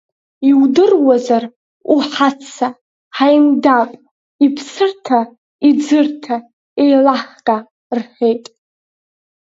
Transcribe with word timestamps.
Иудыруазар, 0.49 1.43
уҳацца, 1.93 2.67
ҳаимдап, 3.15 3.91
иԥсырҭа-иӡырҭа 4.45 6.35
еилаҳкаап,— 6.81 7.67
рҳәеит. 7.97 8.45